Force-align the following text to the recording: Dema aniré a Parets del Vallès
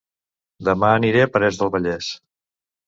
Dema 0.71 0.89
aniré 1.01 1.21
a 1.27 1.31
Parets 1.37 1.61
del 1.63 1.73
Vallès 1.77 2.11